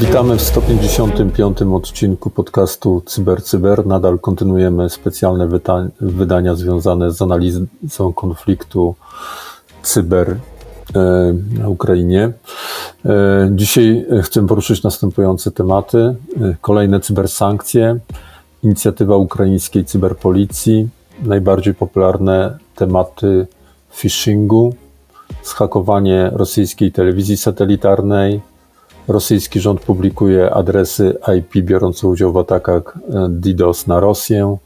Witamy 0.00 0.36
w 0.36 0.42
155 0.42 1.62
odcinku 1.62 2.30
podcastu 2.30 3.02
CyberCyber. 3.06 3.42
Cyber. 3.76 3.86
Nadal 3.86 4.18
kontynuujemy 4.18 4.90
specjalne 4.90 5.48
wydania 6.00 6.54
związane 6.54 7.12
z 7.12 7.22
analizą 7.22 8.12
konfliktu 8.14 8.94
cyber 9.82 10.36
na 11.58 11.68
Ukrainie. 11.68 12.32
E, 13.04 13.50
dzisiaj 13.52 14.06
chcę 14.22 14.46
poruszyć 14.46 14.82
następujące 14.82 15.50
tematy. 15.50 15.98
E, 15.98 16.14
kolejne 16.60 17.00
cybersankcje, 17.00 17.98
inicjatywa 18.62 19.16
ukraińskiej 19.16 19.84
cyberpolicji, 19.84 20.88
najbardziej 21.22 21.74
popularne 21.74 22.58
tematy 22.74 23.46
phishingu, 23.92 24.74
schakowanie 25.42 26.30
rosyjskiej 26.34 26.92
telewizji 26.92 27.36
satelitarnej, 27.36 28.40
Rosyjski 29.08 29.60
rząd 29.60 29.80
publikuje 29.80 30.50
adresy 30.50 31.18
IP 31.38 31.64
biorące 31.64 32.08
udział 32.08 32.32
w 32.32 32.36
atakach 32.36 32.96
e, 32.96 33.26
DDoS 33.30 33.86
na 33.86 34.00
Rosję, 34.00 34.56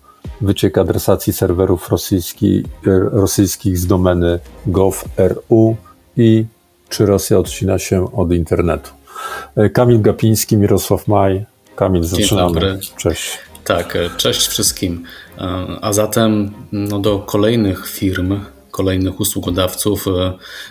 wyciek 0.40 0.78
adresacji 0.78 1.32
serwerów 1.32 1.90
rosyjski, 1.90 2.62
e, 2.86 2.98
rosyjskich 2.98 3.78
z 3.78 3.86
domeny 3.86 4.38
gov.ru 4.66 5.76
i 6.16 6.44
czy 6.88 7.06
Rosja 7.06 7.38
odcina 7.38 7.78
się 7.78 8.12
od 8.12 8.32
internetu. 8.32 8.90
E, 9.56 9.70
Kamil 9.70 10.00
Gapiński, 10.00 10.56
Mirosław 10.56 11.08
Maj. 11.08 11.44
Kamil, 11.76 12.04
zaczynamy. 12.04 12.50
Dzień 12.50 12.54
dobry. 12.54 12.80
Cześć. 12.96 13.38
Tak, 13.64 13.98
cześć 14.16 14.46
wszystkim. 14.46 15.04
A 15.80 15.92
zatem 15.92 16.52
no, 16.72 16.98
do 16.98 17.18
kolejnych 17.18 17.88
firm, 17.88 18.40
kolejnych 18.70 19.20
usługodawców 19.20 20.06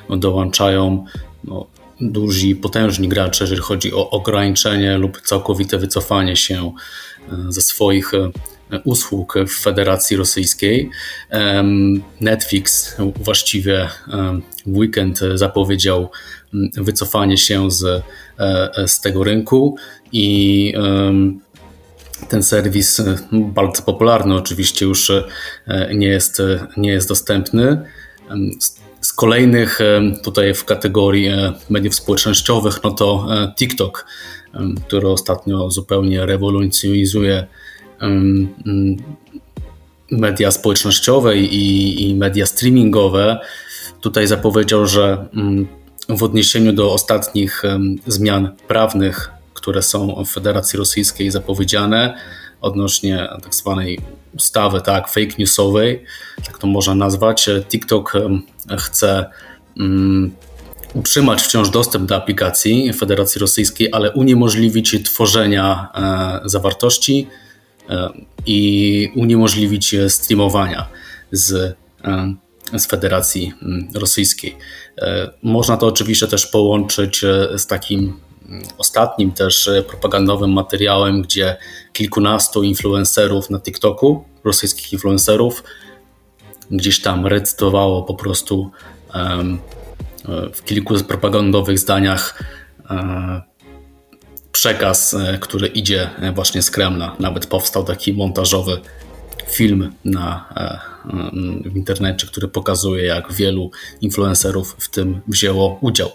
dołączają 0.10 1.06
no, 1.44 1.66
duzi, 2.02 2.56
potężni 2.56 3.08
gracze, 3.08 3.44
jeżeli 3.44 3.62
chodzi 3.62 3.94
o 3.94 4.10
ograniczenie 4.10 4.98
lub 4.98 5.22
całkowite 5.22 5.78
wycofanie 5.78 6.36
się 6.36 6.72
e, 7.32 7.36
ze 7.50 7.62
swoich 7.62 8.14
e, 8.14 8.32
usług 8.84 9.34
w 9.48 9.60
Federacji 9.60 10.18
Rosyjskiej. 10.18 10.90
Netflix 12.22 12.96
właściwie 13.16 13.90
w 14.66 14.78
weekend 14.78 15.20
zapowiedział 15.36 16.10
wycofanie 16.78 17.38
się 17.38 17.72
z, 17.72 18.04
e, 18.40 18.88
z 18.88 19.02
tego 19.02 19.24
rynku 19.24 19.76
i 20.12 20.74
ten 22.30 22.44
serwis, 22.44 23.02
bardzo 23.32 23.84
popularny 23.84 24.36
oczywiście, 24.36 24.86
już 24.86 25.12
nie 25.94 26.08
jest, 26.08 26.42
nie 26.78 26.92
jest 26.92 27.08
dostępny. 27.08 27.86
Z 29.02 29.14
kolejnych 29.14 29.80
tutaj 30.24 30.54
w 30.54 30.66
kategorii 30.66 31.28
e, 31.28 31.54
mediów 31.70 31.96
społecznościowych, 31.96 32.84
no 32.84 32.92
to 32.92 33.28
e, 33.30 33.54
TikTok, 33.58 34.06
który 34.88 35.08
ostatnio 35.08 35.70
zupełnie 35.70 36.26
rewolucjonizuje 36.26 37.48
media 40.12 40.52
społecznościowe 40.52 41.38
i, 41.38 42.10
i 42.10 42.16
media 42.16 42.46
streamingowe. 42.46 43.40
Tutaj 44.02 44.28
zapowiedział, 44.28 44.88
że 44.88 45.26
w 46.10 46.24
odniesieniu 46.24 46.74
do 46.74 46.94
ostatnich 46.94 47.64
zmian 48.08 48.56
prawnych, 48.68 49.32
które 49.54 49.82
są 49.82 50.24
w 50.26 50.30
Federacji 50.30 50.80
Rosyjskiej 50.80 51.32
zapowiedziane, 51.32 52.18
odnośnie 52.62 53.28
tak 53.44 53.56
zwanej 53.56 54.00
ustawy, 54.36 54.82
tak, 54.82 55.08
fake 55.08 55.36
newsowej, 55.40 56.04
tak 56.46 56.58
to 56.58 56.68
można 56.68 56.96
nazwać. 56.96 57.50
TikTok 57.70 58.14
chce 58.78 59.26
um, 59.78 60.32
utrzymać 60.94 61.42
wciąż 61.42 61.70
dostęp 61.70 62.06
do 62.06 62.16
aplikacji 62.16 62.94
Federacji 62.94 63.40
Rosyjskiej, 63.40 63.90
ale 63.92 64.12
uniemożliwić 64.12 64.96
tworzenia 65.06 65.90
e, 65.96 66.50
zawartości 66.50 67.28
e, 67.90 68.10
i 68.46 69.12
uniemożliwić 69.16 69.96
streamowania 70.08 70.88
z, 71.32 71.78
e, 72.04 72.34
z 72.78 72.86
Federacji 72.86 73.54
Rosyjskiej. 73.96 74.58
E, 75.02 75.30
można 75.44 75.78
to 75.78 75.88
oczywiście 75.88 76.28
też 76.28 76.48
połączyć 76.48 77.24
e, 77.24 77.60
z 77.60 77.68
takim 77.68 78.20
ostatnim 78.78 79.32
też 79.32 79.68
e, 79.68 79.84
propagandowym 79.84 80.54
materiałem, 80.54 81.22
gdzie 81.22 81.58
kilkunastu 81.94 82.64
influencerów 82.64 83.50
na 83.50 83.60
TikToku, 83.60 84.26
rosyjskich 84.44 84.94
influencerów, 84.94 85.64
gdzieś 86.72 87.02
tam 87.02 87.28
recytowało 87.28 88.04
po 88.04 88.14
prostu 88.14 88.72
w 90.54 90.64
kilku 90.64 91.04
propagandowych 91.04 91.80
zdaniach 91.80 92.44
przekaz, 94.52 95.16
który 95.40 95.68
idzie 95.68 96.10
właśnie 96.36 96.62
z 96.62 96.72
Kremla. 96.72 97.16
Nawet 97.20 97.46
powstał 97.46 97.84
taki 97.84 98.14
montażowy 98.14 98.82
film 99.50 99.92
na, 100.06 100.54
w 101.66 101.78
internecie, 101.78 102.28
który 102.28 102.48
pokazuje, 102.48 103.06
jak 103.06 103.34
wielu 103.34 103.72
influencerów 104.02 104.76
w 104.80 104.90
tym 104.90 105.22
wzięło 105.28 105.78
udział 105.82 106.10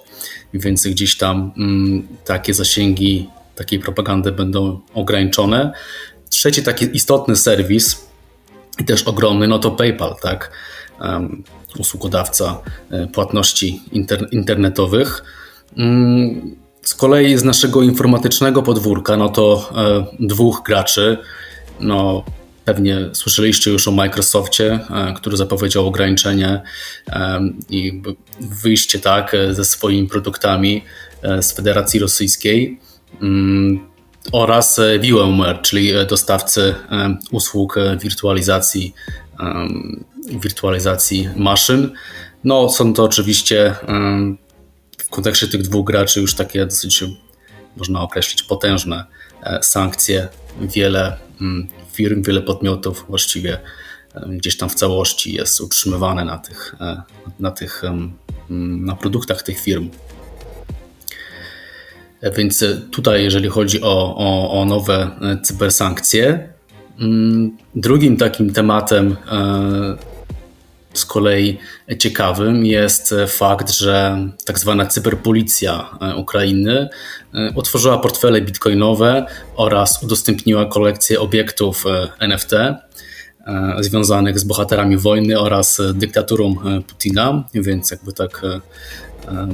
więc 0.54 0.86
gdzieś 0.86 1.16
tam 1.16 1.52
mm, 1.56 2.08
takie 2.24 2.54
zasięgi 2.54 3.28
takiej 3.54 3.78
propagandy 3.78 4.32
będą 4.32 4.80
ograniczone. 4.94 5.72
Trzeci 6.28 6.62
taki 6.62 6.96
istotny 6.96 7.36
serwis 7.36 8.06
i 8.78 8.84
też 8.84 9.02
ogromny, 9.02 9.48
no 9.48 9.58
to 9.58 9.70
PayPal, 9.70 10.16
tak? 10.22 10.50
Usługodawca 11.78 12.60
e, 12.90 13.06
płatności 13.06 13.82
inter 13.92 14.28
internetowych. 14.32 15.24
Um, 15.78 16.56
z 16.82 16.94
kolei 16.94 17.38
z 17.38 17.44
naszego 17.44 17.82
informatycznego 17.82 18.62
podwórka, 18.62 19.16
no 19.16 19.28
to 19.28 19.70
e, 19.76 20.26
dwóch 20.26 20.62
graczy, 20.66 21.18
no 21.80 22.24
Pewnie 22.66 23.10
słyszeliście 23.12 23.70
już 23.70 23.88
o 23.88 23.92
Microsoftie, 23.92 24.72
e, 24.90 25.14
który 25.16 25.36
zapowiedział 25.36 25.86
ograniczenie 25.86 26.62
e, 27.08 27.40
i 27.70 28.02
wyjście 28.40 28.98
tak 28.98 29.34
e, 29.34 29.54
ze 29.54 29.64
swoimi 29.64 30.08
produktami 30.08 30.84
z 31.40 31.52
Federacji 31.52 32.00
Rosyjskiej 32.00 32.80
mm, 33.22 33.88
oraz 34.32 34.80
VMware, 35.00 35.62
czyli 35.62 35.92
dostawcy 36.08 36.74
usług 37.30 37.74
wirtualizacji, 38.00 38.94
wirtualizacji 40.30 41.28
maszyn. 41.36 41.92
No, 42.44 42.68
są 42.68 42.94
to 42.94 43.04
oczywiście 43.04 43.74
w 44.98 45.08
kontekście 45.10 45.48
tych 45.48 45.62
dwóch 45.62 45.86
graczy 45.86 46.20
już 46.20 46.34
takie 46.34 46.66
dosyć, 46.66 47.04
można 47.76 48.00
określić, 48.02 48.42
potężne 48.42 49.04
sankcje. 49.62 50.28
Wiele 50.60 51.16
mm, 51.40 51.68
firm, 51.96 52.22
wiele 52.22 52.42
podmiotów 52.42 53.04
właściwie 53.08 53.58
gdzieś 54.26 54.56
tam 54.56 54.70
w 54.70 54.74
całości 54.74 55.34
jest 55.34 55.60
utrzymywane 55.60 56.24
na 56.24 56.38
tych, 56.38 56.74
e, 56.80 57.02
na 57.40 57.50
tych 57.50 57.82
na 58.50 58.96
produktach 58.96 59.42
tych 59.42 59.60
firm. 59.60 59.90
E, 62.20 62.30
więc 62.30 62.64
tutaj, 62.90 63.22
jeżeli 63.22 63.48
chodzi 63.48 63.82
o, 63.82 64.16
o, 64.16 64.60
o 64.60 64.64
nowe 64.64 65.10
e, 65.22 65.40
cybersankcje, 65.42 66.48
mm, 67.00 67.56
drugim 67.74 68.16
takim 68.16 68.52
tematem 68.52 69.16
z 70.98 71.06
kolei 71.06 71.58
ciekawym 71.98 72.66
jest 72.66 73.14
fakt, 73.28 73.70
że 73.70 74.18
tak 74.44 74.58
zwana 74.58 74.86
cyberpolicja 74.86 75.98
Ukrainy 76.16 76.88
otworzyła 77.54 77.98
portfele 77.98 78.40
bitcoinowe 78.40 79.26
oraz 79.56 80.02
udostępniła 80.02 80.66
kolekcję 80.66 81.20
obiektów 81.20 81.84
NFT 82.18 82.52
związanych 83.80 84.38
z 84.38 84.44
bohaterami 84.44 84.96
wojny 84.96 85.40
oraz 85.40 85.80
dyktaturą 85.94 86.56
Putina, 86.88 87.44
więc 87.54 87.90
jakby 87.90 88.12
tak 88.12 88.42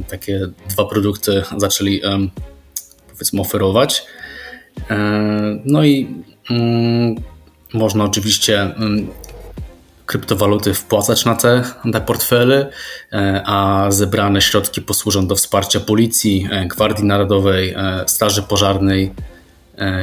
takie 0.08 0.40
dwa 0.70 0.84
produkty 0.84 1.42
zaczęli 1.56 2.00
powiedzmy 3.12 3.40
oferować. 3.40 4.06
No 5.64 5.84
i 5.84 6.24
mm, 6.50 7.14
można 7.74 8.04
oczywiście 8.04 8.74
kryptowaluty 10.06 10.74
wpłacać 10.74 11.24
na 11.24 11.34
te, 11.34 11.64
te 11.92 12.00
portfele, 12.00 12.70
e, 13.12 13.42
a 13.46 13.86
zebrane 13.90 14.42
środki 14.42 14.82
posłużą 14.82 15.26
do 15.26 15.36
wsparcia 15.36 15.80
policji, 15.80 16.48
e, 16.50 16.66
Gwardii 16.66 17.04
Narodowej, 17.04 17.74
e, 17.76 18.04
Straży 18.06 18.42
Pożarnej, 18.42 19.12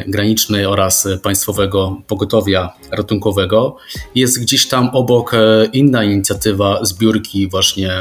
granicznej 0.07 0.65
oraz 0.65 1.07
Państwowego 1.23 2.01
Pogotowia 2.07 2.73
Ratunkowego. 2.91 3.77
Jest 4.15 4.41
gdzieś 4.41 4.67
tam 4.67 4.89
obok 4.93 5.31
inna 5.73 6.03
inicjatywa 6.03 6.85
zbiórki 6.85 7.49
właśnie 7.49 7.91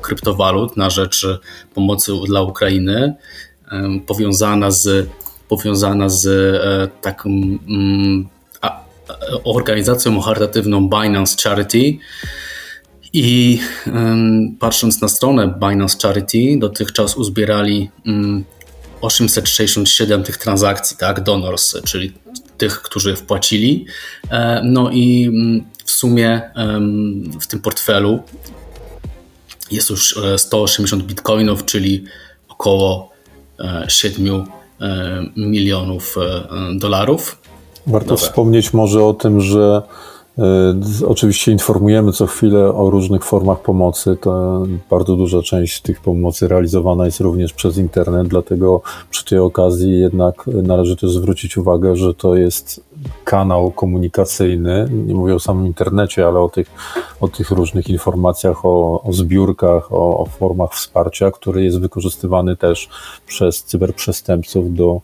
kryptowalut 0.00 0.76
na 0.76 0.90
rzecz 0.90 1.26
pomocy 1.74 2.12
dla 2.26 2.42
Ukrainy, 2.42 3.14
powiązana 4.06 4.70
z 4.70 5.08
powiązana 5.48 6.08
z 6.08 6.28
taką 7.02 7.28
mm, 7.68 8.28
organizacją 9.44 10.20
charytatywną 10.20 10.88
Binance 10.88 11.36
Charity. 11.42 11.98
I 13.12 13.60
patrząc 14.60 15.00
na 15.00 15.08
stronę 15.08 15.58
Binance 15.68 15.98
Charity, 16.02 16.58
dotychczas 16.58 17.16
uzbierali 17.16 17.90
867 19.00 20.22
tych 20.22 20.36
transakcji, 20.36 20.96
tak, 20.96 21.22
donors, 21.22 21.76
czyli 21.84 22.12
tych, 22.58 22.82
którzy 22.82 23.16
wpłacili. 23.16 23.86
E, 24.30 24.62
no 24.64 24.90
i 24.90 25.24
mm, 25.24 25.64
w 25.84 25.90
sumie 25.90 26.40
w 27.40 27.46
tym 27.46 27.60
portfelu 27.60 28.22
jest 29.70 29.90
już 29.90 30.18
180 30.36 31.02
e, 31.02 31.06
bitcoinów, 31.06 31.64
czyli 31.64 32.04
około 32.48 33.12
7 33.88 34.44
e, 34.80 35.24
milionów 35.36 36.16
dolarów. 36.74 37.38
Warto 37.86 38.08
Dobre. 38.08 38.24
wspomnieć 38.24 38.72
może 38.74 39.04
o 39.04 39.14
tym, 39.14 39.40
że 39.40 39.82
y, 40.38 41.06
oczywiście 41.06 41.52
informujemy 41.52 42.12
co 42.12 42.26
chwilę 42.26 42.74
o 42.74 42.90
różnych 42.90 43.24
formach 43.24 43.60
pomocy. 43.60 44.16
To 44.20 44.62
bardzo 44.90 45.16
duża 45.16 45.42
część 45.42 45.80
tych 45.80 46.00
pomocy 46.00 46.48
realizowana 46.48 47.04
jest 47.04 47.20
również 47.20 47.52
przez 47.52 47.78
internet, 47.78 48.28
dlatego 48.28 48.82
przy 49.10 49.24
tej 49.24 49.38
okazji 49.38 50.00
jednak 50.00 50.46
należy 50.46 50.96
też 50.96 51.10
zwrócić 51.10 51.56
uwagę, 51.56 51.96
że 51.96 52.14
to 52.14 52.36
jest 52.36 52.80
kanał 53.24 53.70
komunikacyjny. 53.70 54.88
Nie 55.06 55.14
mówię 55.14 55.34
o 55.34 55.40
samym 55.40 55.66
internecie, 55.66 56.26
ale 56.26 56.40
o 56.40 56.48
tych, 56.48 56.70
o 57.20 57.28
tych 57.28 57.50
różnych 57.50 57.88
informacjach, 57.88 58.64
o, 58.66 59.02
o 59.02 59.12
zbiórkach, 59.12 59.92
o, 59.92 60.18
o 60.18 60.26
formach 60.26 60.72
wsparcia, 60.74 61.30
który 61.30 61.64
jest 61.64 61.80
wykorzystywany 61.80 62.56
też 62.56 62.88
przez 63.26 63.64
cyberprzestępców 63.64 64.74
do 64.74 65.00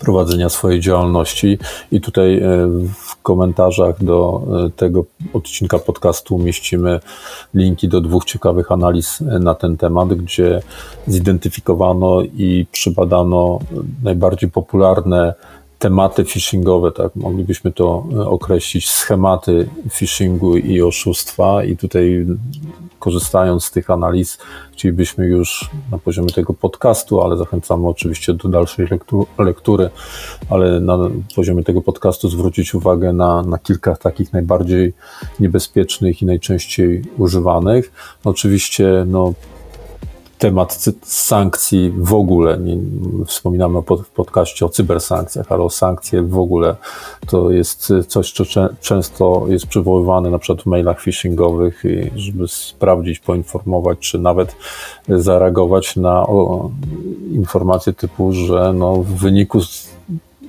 prowadzenia 0.00 0.48
swojej 0.48 0.80
działalności. 0.80 1.58
I 1.92 2.00
tutaj 2.00 2.38
e, 2.38 2.66
w 2.94 3.22
komentarzach 3.22 4.04
do 4.04 4.42
e, 4.66 4.70
tego 4.70 5.04
odcinka 5.32 5.78
podcastu 5.78 6.36
umieścimy 6.36 7.00
linki 7.54 7.88
do 7.88 8.00
dwóch 8.00 8.24
ciekawych 8.24 8.72
analiz 8.72 9.20
e, 9.20 9.38
na 9.38 9.54
ten 9.54 9.76
temat, 9.76 10.08
gdzie 10.08 10.62
zidentyfikowano 11.06 12.22
i 12.22 12.66
przybadano 12.72 13.58
najbardziej 14.02 14.50
popularne 14.50 15.34
tematy 15.80 16.24
phishingowe, 16.24 16.92
tak? 16.92 17.16
Moglibyśmy 17.16 17.72
to 17.72 18.04
określić, 18.26 18.90
schematy 18.90 19.68
phishingu 19.90 20.56
i 20.56 20.82
oszustwa. 20.82 21.64
I 21.64 21.76
tutaj 21.76 22.26
korzystając 22.98 23.64
z 23.64 23.70
tych 23.70 23.90
analiz 23.90 24.38
chcielibyśmy 24.72 25.26
już 25.26 25.70
na 25.90 25.98
poziomie 25.98 26.28
tego 26.28 26.54
podcastu, 26.54 27.20
ale 27.20 27.36
zachęcamy 27.36 27.88
oczywiście 27.88 28.34
do 28.34 28.48
dalszej 28.48 28.88
lektury, 29.38 29.90
ale 30.50 30.80
na 30.80 30.98
poziomie 31.36 31.64
tego 31.64 31.82
podcastu 31.82 32.28
zwrócić 32.28 32.74
uwagę 32.74 33.12
na, 33.12 33.42
na 33.42 33.58
kilka 33.58 33.96
takich 33.96 34.32
najbardziej 34.32 34.92
niebezpiecznych 35.40 36.22
i 36.22 36.26
najczęściej 36.26 37.02
używanych. 37.18 37.92
Oczywiście 38.24 39.04
no, 39.06 39.32
temat 40.40 40.84
sankcji 41.02 41.92
w 41.96 42.14
ogóle. 42.14 42.58
Nie, 42.58 42.76
wspominamy 43.26 43.80
w 44.04 44.10
podcaście 44.10 44.66
o 44.66 44.68
cybersankcjach, 44.68 45.52
ale 45.52 45.62
o 45.62 45.70
sankcje 45.70 46.22
w 46.22 46.38
ogóle 46.38 46.76
to 47.26 47.50
jest 47.50 47.92
coś, 48.08 48.32
co 48.32 48.44
często 48.80 49.44
jest 49.48 49.66
przywoływane 49.66 50.30
na 50.30 50.38
przykład 50.38 50.62
w 50.62 50.66
mailach 50.66 51.00
phishingowych, 51.00 51.82
żeby 52.14 52.48
sprawdzić, 52.48 53.18
poinformować, 53.18 53.98
czy 53.98 54.18
nawet 54.18 54.56
zareagować 55.08 55.96
na 55.96 56.26
informacje 57.30 57.92
typu, 57.92 58.32
że 58.32 58.72
no, 58.72 58.96
w 58.96 59.06
wyniku 59.06 59.60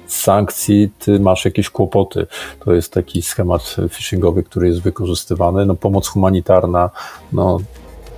sankcji 0.07 0.89
ty 0.99 1.19
masz 1.19 1.45
jakieś 1.45 1.69
kłopoty. 1.69 2.27
To 2.65 2.73
jest 2.73 2.93
taki 2.93 3.21
schemat 3.21 3.75
phishingowy, 3.89 4.43
który 4.43 4.67
jest 4.67 4.81
wykorzystywany. 4.81 5.65
No, 5.65 5.75
pomoc 5.75 6.07
humanitarna, 6.07 6.89
no, 7.33 7.59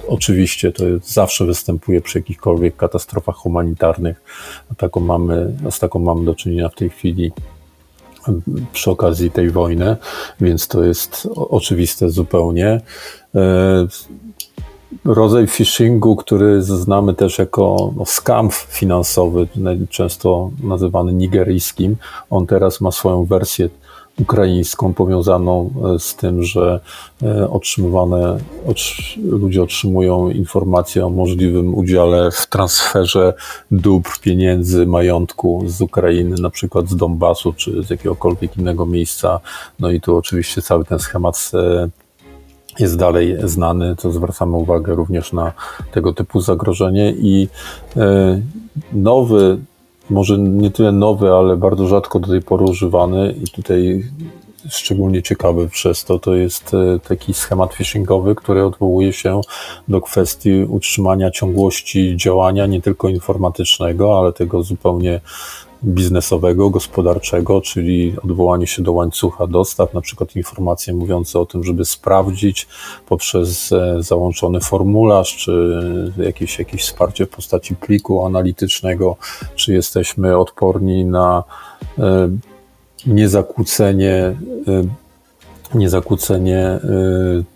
Oczywiście 0.08 0.72
to 0.72 0.84
zawsze 1.04 1.46
występuje 1.46 2.02
przy 2.02 2.20
jakichkolwiek 2.20 2.76
katastrofach 2.76 3.36
humanitarnych. 3.36 4.22
Taką 4.78 5.00
mamy, 5.00 5.54
z 5.70 5.80
taką 5.80 6.00
mamy 6.00 6.26
do 6.26 6.36
czynienia 6.36 6.70
w 6.70 6.76
tej 6.76 6.90
chwili 6.90 7.32
przy 8.74 8.92
okazji 8.92 9.32
tej 9.32 9.50
wojny, 9.50 9.98
więc 10.42 10.68
to 10.68 10.84
jest 10.84 11.28
oczywiste 11.36 12.10
zupełnie. 12.10 12.82
E, 13.36 13.88
rodzaj 15.06 15.48
phishingu, 15.48 16.16
który 16.16 16.62
znamy 16.62 17.14
też 17.14 17.40
jako 17.40 17.94
no, 17.96 18.06
scam 18.06 18.50
finansowy, 18.52 19.48
często 19.90 20.52
nazywany 20.64 21.14
nigeryjskim, 21.14 21.96
on 22.30 22.48
teraz 22.48 22.82
ma 22.82 22.92
swoją 22.92 23.26
wersję 23.26 23.70
ukraińską 24.20 24.94
powiązaną 24.94 25.70
e, 25.96 26.00
z 26.00 26.16
tym, 26.16 26.44
że 26.44 26.80
e, 27.24 27.50
otrzymywane, 27.50 28.38
ludzie 29.24 29.64
otrzymują 29.64 30.30
informacje 30.30 31.06
o 31.06 31.10
możliwym 31.10 31.76
udziale 31.76 32.32
w 32.32 32.48
transferze 32.48 33.34
dóbr, 33.72 34.10
pieniędzy, 34.22 34.86
majątku 34.86 35.64
z 35.68 35.82
Ukrainy, 35.82 36.36
na 36.42 36.50
przykład 36.50 36.90
z 36.90 36.96
Donbasu 36.96 37.54
czy 37.54 37.84
z 37.84 37.90
jakiegokolwiek 37.90 38.58
innego 38.58 38.86
miejsca. 38.86 39.40
No 39.80 39.92
i 39.92 40.02
tu 40.02 40.18
oczywiście 40.18 40.62
cały 40.62 40.86
ten 40.86 41.00
schemat 41.00 41.52
e, 41.54 41.90
jest 42.80 42.98
dalej 42.98 43.38
znany, 43.44 43.96
to 43.96 44.12
zwracamy 44.12 44.58
uwagę 44.58 44.96
również 44.96 45.34
na 45.34 45.54
tego 45.92 46.14
typu 46.14 46.42
zagrożenie 46.42 47.14
i 47.18 47.48
nowy 48.94 49.58
może 50.14 50.38
nie 50.38 50.72
tyle 50.72 50.92
nowy, 50.92 51.32
ale 51.32 51.58
bardzo 51.58 51.88
rzadko 51.88 52.20
do 52.20 52.28
tej 52.28 52.42
pory 52.42 52.64
używany 52.66 53.36
i 53.44 53.48
tutaj 53.48 54.04
szczególnie 54.70 55.24
ciekawy 55.24 55.70
przez 55.70 56.06
to, 56.06 56.20
to 56.20 56.36
jest 56.36 56.74
e, 56.74 57.00
taki 57.00 57.34
schemat 57.34 57.74
phishingowy, 57.74 58.36
który 58.36 58.66
odwołuje 58.66 59.14
się 59.14 59.42
do 59.88 60.02
kwestii 60.02 60.64
utrzymania 60.64 61.32
ciągłości 61.32 62.18
działania 62.18 62.66
nie 62.66 62.82
tylko 62.82 63.10
informatycznego, 63.10 64.20
ale 64.20 64.34
tego 64.34 64.64
zupełnie 64.64 65.22
biznesowego, 65.86 66.70
gospodarczego, 66.70 67.62
czyli 67.62 68.16
odwołanie 68.24 68.68
się 68.68 68.84
do 68.84 68.92
łańcucha 68.92 69.48
dostaw, 69.48 69.94
na 69.94 70.02
przykład 70.02 70.36
informacje 70.36 70.94
mówiące 70.94 71.40
o 71.40 71.46
tym, 71.46 71.64
żeby 71.64 71.86
sprawdzić 71.86 72.68
poprzez 73.08 73.72
e, 73.72 74.04
załączony 74.04 74.60
formularz, 74.60 75.36
czy 75.36 75.82
jakieś, 76.18 76.60
jakieś 76.60 76.82
wsparcie 76.82 77.26
w 77.26 77.30
postaci 77.30 77.76
pliku 77.76 78.26
analitycznego, 78.26 79.16
czy 79.56 79.74
jesteśmy 79.74 80.38
odporni 80.38 81.06
na 81.06 81.44
e, 82.00 82.30
niezakłócenie, 83.06 84.14
e, 84.14 84.38
niezakłócenie 85.76 86.80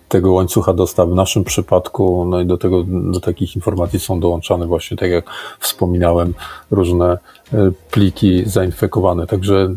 tego 0.09 0.33
łańcucha 0.33 0.73
dostaw 0.73 1.09
w 1.09 1.15
naszym 1.15 1.43
przypadku, 1.43 2.25
no 2.25 2.41
i 2.41 2.45
do 2.45 2.57
tego, 2.57 2.83
do 2.87 3.19
takich 3.19 3.55
informacji 3.55 3.99
są 3.99 4.19
dołączane 4.19 4.67
właśnie, 4.67 4.97
tak 4.97 5.09
jak 5.09 5.25
wspominałem, 5.59 6.33
różne 6.71 7.17
e, 7.53 7.71
pliki 7.91 8.43
zainfekowane. 8.45 9.27
Także 9.27 9.75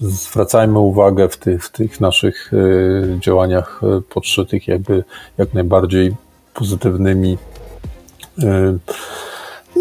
zwracajmy 0.00 0.78
uwagę 0.78 1.28
w 1.28 1.36
tych, 1.36 1.64
w 1.64 1.72
tych 1.72 2.00
naszych 2.00 2.52
e, 2.54 3.20
działaniach 3.20 3.80
e, 3.82 4.00
podszytych 4.00 4.68
jakby 4.68 5.04
jak 5.38 5.54
najbardziej 5.54 6.14
pozytywnymi 6.54 7.38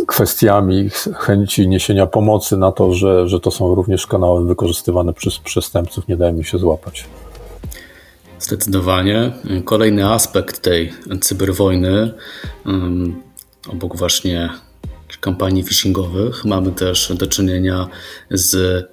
kwestiami 0.08 0.90
chęci 1.16 1.68
niesienia 1.68 2.08
pomocy 2.08 2.58
na 2.58 2.72
to, 2.72 2.94
że, 2.94 3.28
że 3.28 3.40
to 3.40 3.52
są 3.52 3.76
również 3.76 4.08
kanały 4.08 4.46
wykorzystywane 4.46 5.14
przez 5.14 5.40
przestępców. 5.40 6.08
Nie 6.08 6.18
dajmy 6.18 6.44
się 6.44 6.58
złapać. 6.58 7.06
Zdecydowanie. 8.44 9.32
Kolejny 9.66 10.06
aspekt 10.06 10.62
tej 10.62 10.94
cyberwojny, 11.22 12.14
obok 13.68 13.98
właśnie 13.98 14.50
kampanii 15.22 15.64
phishingowych, 15.64 16.46
mamy 16.46 16.72
też 16.72 17.14
do 17.18 17.28
czynienia 17.28 17.88
z 18.32 18.86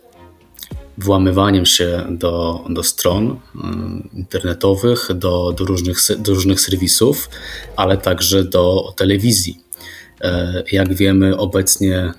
włamywaniem 0.99 1.67
się 1.67 2.07
do, 2.11 2.65
do 2.69 2.83
stron 2.83 3.41
internetowych, 4.13 5.09
do, 5.15 5.53
do, 5.53 5.65
różnych, 5.65 5.99
do 6.19 6.35
różnych 6.35 6.61
serwisów, 6.61 7.31
ale 7.77 7.99
także 7.99 8.45
do 8.45 8.95
telewizji. 8.97 9.65
E, 10.21 10.63
jak 10.73 10.95
wiemy, 10.95 11.37
obecnie 11.37 12.13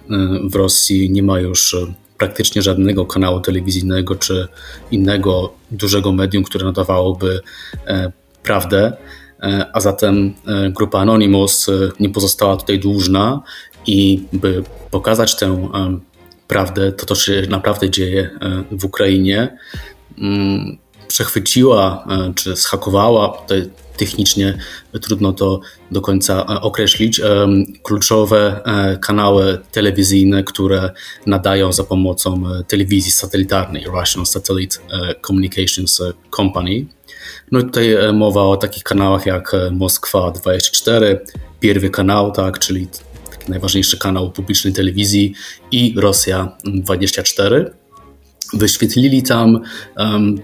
w 0.49 0.55
Rosji 0.55 1.11
nie 1.11 1.23
ma 1.23 1.39
już 1.39 1.75
praktycznie 2.21 2.61
żadnego 2.61 3.05
kanału 3.05 3.39
telewizyjnego 3.39 4.15
czy 4.15 4.47
innego 4.91 5.53
dużego 5.71 6.11
medium, 6.11 6.43
które 6.43 6.65
nadawałoby 6.65 7.41
e, 7.87 8.11
prawdę, 8.43 8.97
e, 9.43 9.65
a 9.73 9.79
zatem 9.79 10.33
e, 10.47 10.69
grupa 10.69 10.99
Anonymous 10.99 11.67
nie 11.99 12.09
pozostała 12.09 12.57
tutaj 12.57 12.79
dłużna 12.79 13.41
i 13.87 14.23
by 14.33 14.63
pokazać 14.91 15.35
tę 15.35 15.69
prawdę, 16.47 16.91
to 16.91 17.05
to 17.05 17.15
się 17.15 17.43
naprawdę 17.49 17.89
dzieje 17.89 18.29
w 18.71 18.85
Ukrainie, 18.85 19.57
mm, 20.17 20.77
przechwyciła 21.07 22.07
czy 22.35 22.55
schakowała 22.55 23.29
technicznie 24.01 24.57
trudno 25.01 25.33
to 25.33 25.59
do 25.91 26.01
końca 26.01 26.45
określić. 26.45 27.21
Kluczowe 27.83 28.61
kanały 29.01 29.57
telewizyjne, 29.71 30.43
które 30.43 30.89
nadają 31.25 31.73
za 31.73 31.83
pomocą 31.83 32.43
telewizji 32.67 33.11
satelitarnej, 33.11 33.85
Russian 33.85 34.25
Satellite 34.25 34.77
Communications 35.27 36.01
Company. 36.35 36.85
No 37.51 37.59
i 37.59 37.63
tutaj 37.63 37.95
mowa 38.13 38.41
o 38.41 38.57
takich 38.57 38.83
kanałach 38.83 39.25
jak 39.25 39.51
Moskwa 39.71 40.31
24, 40.31 41.19
Pierwszy 41.59 41.89
kanał, 41.89 42.31
tak, 42.31 42.59
czyli 42.59 42.87
taki 43.31 43.51
najważniejszy 43.51 43.97
kanał 43.97 44.31
publicznej 44.31 44.73
telewizji 44.73 45.33
i 45.71 45.93
Rosja 45.97 46.57
24. 46.63 47.71
Wyświetlili 48.53 49.23
tam 49.23 49.61
um, 49.97 50.41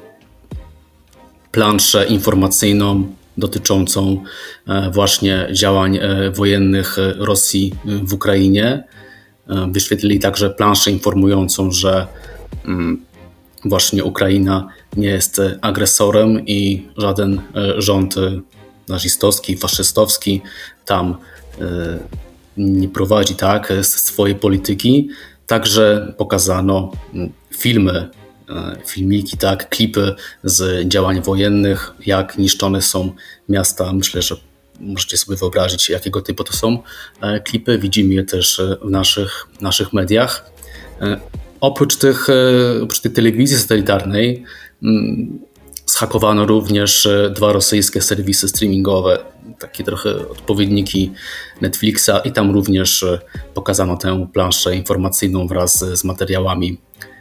planszę 1.52 2.06
informacyjną 2.06 3.14
dotyczącą 3.38 4.24
e, 4.68 4.92
właśnie 4.92 5.48
działań 5.52 5.98
e, 5.98 6.32
wojennych 6.32 6.98
Rosji 7.18 7.74
w 7.86 8.14
Ukrainie. 8.14 8.84
E, 9.50 9.68
wyświetlili 9.72 10.20
także 10.20 10.50
planszę 10.50 10.92
informującą, 10.92 11.72
że 11.72 12.08
mm, 12.66 13.06
właśnie 13.66 14.04
Ukraina 14.04 14.68
nie 14.96 15.08
jest 15.08 15.42
agresorem 15.62 16.46
i 16.46 16.88
żaden 16.98 17.42
rząd 17.78 18.16
nazistowski, 18.88 19.58
faszystowski 19.58 20.42
tam 20.86 21.18
nie 22.58 22.90
prowadzi 22.90 23.36
tak 23.36 23.74
swojej 23.82 24.36
polityki. 24.36 25.10
Także 25.48 26.14
pokazano 26.18 26.92
mm, 27.14 27.32
filmy, 27.58 27.92
e, 27.92 28.10
filmiki, 28.86 29.38
tak, 29.38 29.70
klipy 29.70 30.16
z 30.44 30.88
działań 30.88 31.22
wojennych, 31.22 31.94
jak 32.06 32.38
niszczone 32.38 32.82
są 32.82 33.12
miasta. 33.50 33.94
Myślę, 33.94 34.22
że 34.22 34.36
możecie 34.80 35.18
sobie 35.18 35.38
wyobrazić, 35.38 35.90
jakiego 35.90 36.22
typu 36.22 36.44
to 36.44 36.54
są 36.54 36.84
e, 37.22 37.40
klipy. 37.40 37.78
Widzimy 37.78 38.14
je 38.14 38.24
też 38.24 38.60
e, 38.60 38.78
w 38.82 38.90
naszych, 38.90 39.48
naszych 39.62 39.94
mediach. 39.94 40.52
Oprócz, 41.62 41.96
tych, 41.96 42.28
oprócz 42.84 43.00
tej 43.00 43.12
telewizji 43.12 43.58
satelitarnej 43.58 44.44
mm, 44.84 45.40
zhakowano 45.86 46.46
również 46.46 47.08
dwa 47.36 47.54
rosyjskie 47.54 48.02
serwisy 48.02 48.48
streamingowe, 48.48 49.18
takie 49.60 49.84
trochę 49.84 50.30
odpowiedniki 50.30 51.12
Netflixa 51.62 52.12
i 52.26 52.32
tam 52.32 52.52
również 52.52 53.06
pokazano 53.54 53.98
tę 53.98 54.28
planszę 54.34 54.76
informacyjną 54.76 55.48
wraz 55.48 55.86
z 55.94 56.04
materiałami 56.04 56.78
E, 57.02 57.17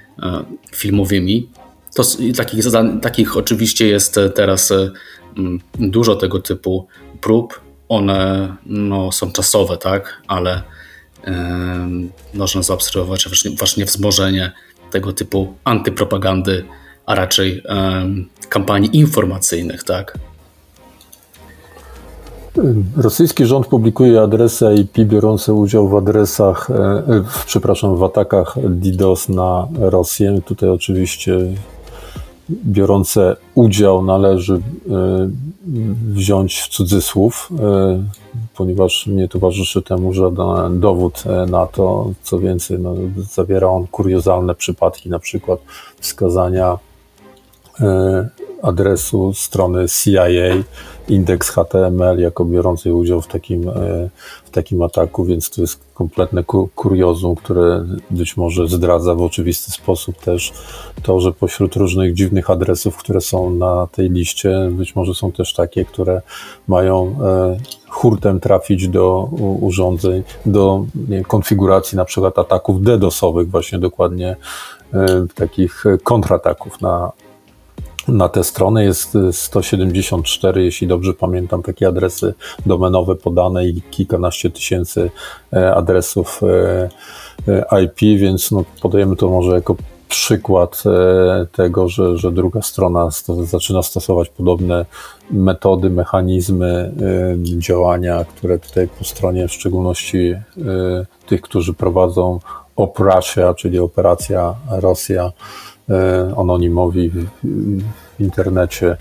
filmowymi. 0.75 1.49
To, 1.95 2.03
takich, 2.37 2.65
takich 3.03 3.37
oczywiście 3.37 3.87
jest 3.87 4.21
teraz 4.35 4.71
e, 4.71 4.91
dużo 5.75 6.17
tego 6.17 6.41
typu 6.41 6.87
prób. 7.21 7.61
One 7.89 8.57
no, 8.67 9.13
są 9.13 9.33
czasowe, 9.33 9.77
tak, 9.77 10.23
ale 10.27 10.63
e, 11.25 11.89
można 12.35 12.63
zaobserwować 12.63 13.29
właśnie, 13.59 13.85
wzmożenie 13.85 14.53
tego 14.91 15.13
typu 15.13 15.55
antypropagandy, 15.65 16.65
a 17.07 17.15
raczej 17.15 17.63
e, 17.69 18.07
kampanii 18.49 18.97
informacyjnych, 18.97 19.85
tak. 19.85 20.19
Rosyjski 22.97 23.47
rząd 23.47 23.67
publikuje 23.67 24.21
adresy 24.21 24.75
IP 24.75 24.99
biorące 24.99 25.55
udział 25.55 25.89
w 25.89 25.95
adresach, 25.95 26.71
e, 26.71 26.75
w, 27.29 27.45
przepraszam, 27.47 27.97
w 27.97 28.03
atakach 28.03 28.57
DDoS 28.69 29.29
na 29.29 29.69
Rosję. 29.79 30.41
Tutaj 30.45 30.69
oczywiście 30.69 31.39
biorące 32.51 33.37
udział 33.55 34.05
należy 34.05 34.55
e, 34.55 34.61
wziąć 36.13 36.61
w 36.61 36.69
cudzysłów, 36.69 37.51
e, 37.61 38.03
ponieważ 38.57 39.07
nie 39.07 39.29
towarzyszy 39.29 39.83
temu 39.83 40.13
żaden 40.13 40.81
dowód 40.81 41.25
na 41.49 41.67
to. 41.67 42.11
Co 42.23 42.39
więcej, 42.39 42.79
no, 42.79 42.95
zawiera 43.31 43.69
on 43.69 43.87
kuriozalne 43.87 44.55
przypadki, 44.55 45.11
na 45.11 45.19
przykład 45.19 45.61
wskazania 46.01 46.79
adresu 48.63 49.35
strony 49.35 49.87
CIA, 49.89 50.23
indeks 51.09 51.51
HTML 51.51 52.19
jako 52.19 52.45
biorący 52.45 52.95
udział 52.95 53.23
w 53.23 53.27
takim, 53.27 53.69
e, 53.69 53.73
w 54.45 54.51
takim 54.51 54.83
ataku, 54.83 55.25
więc 55.25 55.51
to 55.51 55.61
jest 55.61 55.81
kompletne 55.95 56.45
kuriozum, 56.75 57.37
które 57.37 57.85
być 58.11 58.37
może 58.37 58.69
zdradza 58.69 59.15
w 59.15 59.23
oczywisty 59.23 59.73
sposób 59.73 60.17
też 60.17 60.53
to, 61.03 61.21
że 61.21 61.33
pośród 61.33 61.77
różnych 61.77 62.15
dziwnych 62.15 62.51
adresów, 62.51 62.97
które 62.97 63.21
są 63.21 63.51
na 63.51 63.87
tej 63.93 64.11
liście, 64.11 64.69
być 64.73 64.97
może 64.97 65.15
są 65.15 65.33
też 65.33 65.55
takie, 65.55 65.85
które 65.85 66.23
mają 66.69 67.17
e, 67.25 67.57
hurtem 67.89 68.41
trafić 68.41 68.89
do 68.89 69.29
urządzeń, 69.61 70.23
do 70.47 70.87
konfiguracji 71.29 71.97
na 71.97 72.05
przykład 72.05 72.39
ataków 72.39 72.83
DDoSowych, 72.83 73.51
właśnie 73.51 73.79
dokładnie 73.79 74.37
e, 74.95 75.27
takich 75.35 75.85
kontrataków 76.03 76.81
na, 76.81 77.13
na 78.09 78.29
te 78.29 78.45
strony 78.45 78.85
jest 78.85 79.19
174, 79.33 80.65
jeśli 80.65 80.87
dobrze 80.87 81.15
pamiętam, 81.15 81.63
takie 81.63 81.89
adresy 81.89 82.35
domenowe 82.67 83.17
podane 83.17 83.67
i 83.67 83.83
kilkanaście 83.83 84.51
tysięcy 84.51 85.11
e, 85.53 85.75
adresów 85.75 86.41
e, 86.43 86.89
e, 87.49 87.85
IP, 87.85 88.01
więc 88.01 88.51
no, 88.51 88.65
podajemy 88.83 89.17
to 89.17 89.29
może 89.29 89.55
jako 89.55 89.77
przykład 90.09 90.83
tego, 91.53 91.89
że, 91.89 92.19
że 92.19 92.33
druga 92.33 92.63
strona 92.63 93.09
zaczyna 93.45 93.83
stosować 93.83 94.29
podobne 94.29 94.87
metody, 95.31 95.91
mechanizmy 95.91 96.93
działania, 97.59 98.25
które 98.25 98.59
tutaj 98.59 98.89
po 98.99 99.05
stronie 99.05 99.49
w 99.49 99.53
szczególności 99.53 100.35
tych, 101.27 101.41
którzy 101.41 101.75
prowadzą 101.75 102.41
Operacja, 102.77 103.55
czyli 103.55 103.79
operacja 103.79 104.55
Rosja, 104.71 105.33
anonimowi 106.37 107.11
w, 107.11 107.27
w 108.17 108.21
internecie 108.21 108.97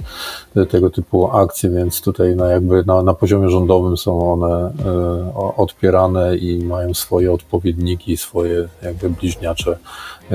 tego 0.70 0.90
typu 0.90 1.32
akcje, 1.32 1.70
więc 1.70 2.02
tutaj 2.02 2.36
no 2.36 2.46
jakby 2.46 2.84
na, 2.86 3.02
na 3.02 3.14
poziomie 3.14 3.50
rządowym 3.50 3.98
są 3.98 4.34
one 4.34 4.74
e, 4.86 5.36
odpierane 5.58 6.38
i 6.38 6.64
mają 6.66 6.94
swoje 6.94 7.32
odpowiedniki, 7.32 8.18
swoje 8.18 8.68
jakby 8.82 9.10
bliźniacze 9.10 9.78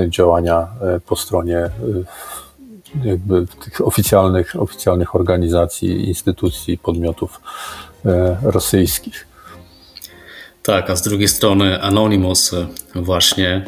działania 0.07 0.67
e, 0.81 0.99
po 0.99 1.15
stronie 1.15 1.69
jakby 3.03 3.45
tych 3.47 3.87
oficjalnych, 3.87 4.55
oficjalnych 4.61 5.15
organizacji, 5.15 6.07
instytucji, 6.07 6.77
podmiotów 6.77 7.41
rosyjskich. 8.43 9.27
Tak, 10.63 10.89
a 10.89 10.95
z 10.95 11.01
drugiej 11.01 11.27
strony 11.27 11.81
Anonymous 11.81 12.55
właśnie 12.95 13.65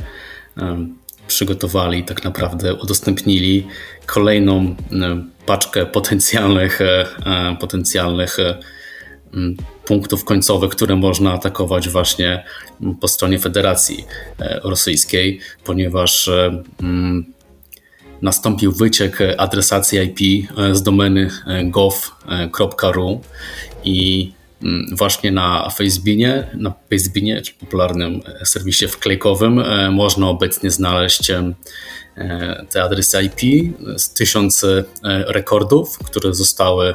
przygotowali, 1.27 2.03
tak 2.03 2.23
naprawdę 2.23 2.73
udostępnili 2.73 3.67
kolejną 4.05 4.75
e, 4.91 5.23
paczkę 5.45 5.85
potencjalnych, 5.85 6.81
e, 6.81 7.05
e, 7.25 7.57
potencjalnych 7.59 8.37
punktów 9.85 10.25
końcowych, 10.25 10.71
które 10.71 10.95
można 10.95 11.33
atakować 11.33 11.89
właśnie 11.89 12.43
po 13.01 13.07
stronie 13.07 13.39
Federacji 13.39 14.05
Rosyjskiej, 14.63 15.39
ponieważ 15.63 16.29
nastąpił 18.21 18.71
wyciek 18.71 19.17
adresacji 19.37 19.99
IP 19.99 20.47
z 20.71 20.83
domeny 20.83 21.29
gov.ru 21.63 23.21
i 23.83 24.31
właśnie 24.91 25.31
na 25.31 25.69
Facebookie, 25.69 26.47
na 26.53 26.73
Facebookie, 26.89 27.41
czyli 27.41 27.57
popularnym 27.59 28.21
serwisie 28.43 28.87
wklejkowym, 28.87 29.59
e, 29.59 29.91
można 29.91 30.29
obecnie 30.29 30.71
znaleźć 30.71 31.31
e, 31.31 31.53
te 32.69 32.83
adresy 32.83 33.17
IP 33.23 33.73
z 33.97 34.13
tysiące 34.13 34.67
e, 34.77 34.83
rekordów, 35.27 35.97
które 35.97 36.33
zostały 36.33 36.93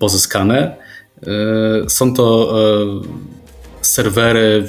pozyskane. 0.00 0.76
Są 1.88 2.14
to 2.14 2.54
serwery 3.80 4.68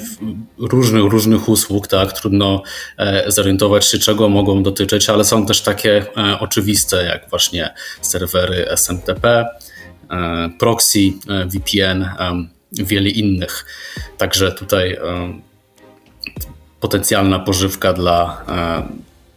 różnych, 0.58 1.04
różnych 1.04 1.48
usług, 1.48 1.86
tak, 1.86 2.12
trudno 2.12 2.62
zorientować 3.26 3.86
się, 3.86 3.98
czego 3.98 4.28
mogą 4.28 4.62
dotyczyć, 4.62 5.10
ale 5.10 5.24
są 5.24 5.46
też 5.46 5.60
takie 5.62 6.06
oczywiste, 6.40 7.04
jak 7.04 7.30
właśnie 7.30 7.74
serwery 8.02 8.68
SMTP, 8.68 9.44
E, 9.44 9.77
proxy, 10.58 11.12
e, 11.28 11.46
VPN, 11.46 12.02
e, 12.02 12.46
wiele 12.72 13.08
innych. 13.08 13.66
Także 14.18 14.52
tutaj 14.52 14.98
potencjalna 16.80 17.38
pożywka 17.38 17.92
dla 17.92 18.44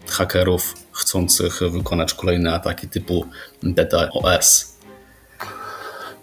hakerów 0.08 0.74
chcących 0.92 1.60
wykonać 1.72 2.14
kolejne 2.14 2.54
ataki 2.54 2.90
typu 2.90 3.28
DDoS. 3.64 4.71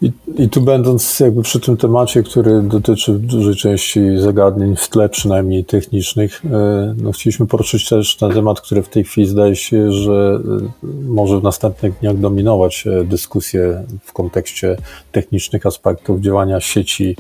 I, 0.03 0.13
I 0.39 0.49
tu 0.49 0.61
będąc 0.61 1.21
jakby 1.21 1.43
przy 1.43 1.61
tym 1.61 1.77
temacie, 1.77 2.23
który 2.23 2.63
dotyczy 2.63 3.13
dużej 3.13 3.55
części 3.55 4.01
zagadnień 4.19 4.77
w 4.77 4.89
tle 4.89 5.09
przynajmniej 5.09 5.65
technicznych, 5.65 6.43
e, 6.45 6.95
no 7.03 7.13
chcieliśmy 7.13 7.47
poruszyć 7.47 7.89
też 7.89 8.17
ten 8.17 8.33
temat, 8.33 8.61
który 8.61 8.83
w 8.83 8.89
tej 8.89 9.05
chwili 9.05 9.27
zdaje 9.27 9.57
się, 9.57 9.93
że 9.93 10.41
e, 10.83 10.87
może 11.09 11.41
w 11.41 11.43
następnych 11.43 11.99
dniach 12.01 12.19
dominować 12.19 12.87
e, 12.87 13.05
dyskusję 13.05 13.85
w 14.05 14.13
kontekście 14.13 14.77
technicznych 15.13 15.67
aspektów 15.67 16.21
działania 16.21 16.61
sieci 16.61 17.17